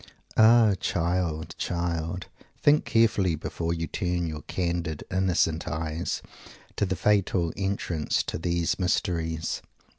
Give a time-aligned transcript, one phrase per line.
[0.35, 2.25] Ah, child, child!
[2.59, 6.23] Think carefully before you turn your candid innocent eyes
[6.75, 9.61] to the fatal entrance to these mysteries!